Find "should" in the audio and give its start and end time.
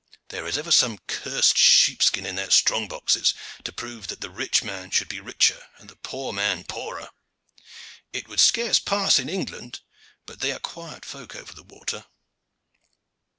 4.89-5.07